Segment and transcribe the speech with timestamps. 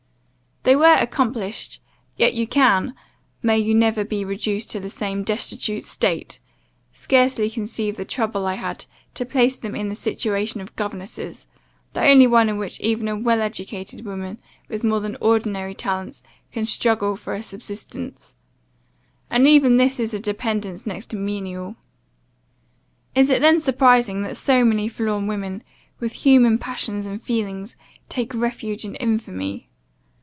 [0.63, 1.81] They were accomplished,
[2.17, 2.93] yet you can
[3.41, 6.39] (may you never be reduced to the same destitute state!)
[6.93, 8.85] scarcely conceive the trouble I had
[9.15, 11.47] to place them in the situation of governesses,
[11.93, 16.21] the only one in which even a well educated woman, with more than ordinary talents,
[16.51, 18.35] can struggle for a subsistence;
[19.31, 21.75] and even this is a dependence next to menial.
[23.15, 25.63] Is it then surprising, that so many forlorn women,
[25.99, 27.75] with human passions and feelings,
[28.09, 29.67] take refuge in infamy?